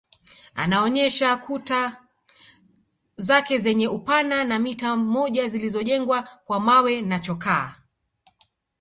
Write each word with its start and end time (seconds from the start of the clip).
Anaonesha 0.55 1.37
kuta 1.37 2.07
zake 3.17 3.57
zenye 3.57 3.87
upana 3.87 4.35
wa 4.35 4.59
mita 4.59 4.95
moja 4.95 5.47
zilizojengwa 5.47 6.23
kwa 6.45 6.59
mawe 6.59 7.01
na 7.01 7.19
chokaa 7.19 7.75